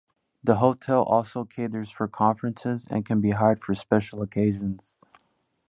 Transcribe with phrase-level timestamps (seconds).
[0.43, 4.95] The hotel also caters for conferences and can be hired for special occasions.